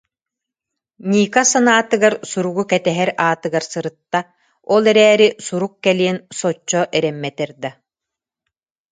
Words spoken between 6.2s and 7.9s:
соччо эрэммэтэр да